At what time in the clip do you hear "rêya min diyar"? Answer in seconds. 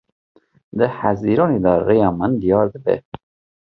1.87-2.67